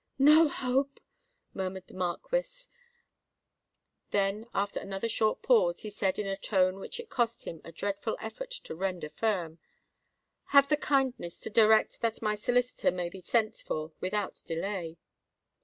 [0.17, 0.99] "No hope!"
[1.53, 2.71] murmured the Marquis:
[4.09, 7.71] then after another short pause, he said in a tone which it cost him a
[7.71, 9.59] dreadful effort to render firm,
[10.45, 14.97] "Have the kindness to direct that my solicitor may be sent for without delay."